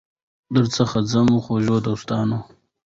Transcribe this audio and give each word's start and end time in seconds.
درڅخه 0.53 0.99
ځمه 1.11 1.37
خوږو 1.43 1.77
دوستانو 1.87 2.39